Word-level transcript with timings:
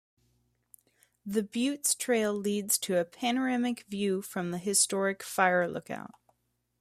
The 1.27 1.43
butte's 1.43 1.93
trail 1.93 2.33
leads 2.33 2.79
to 2.79 2.97
a 2.97 3.05
panoramic 3.05 3.83
view 3.87 4.23
from 4.23 4.49
the 4.49 4.57
historic 4.57 5.21
fire 5.21 5.69
lookout. 5.69 6.15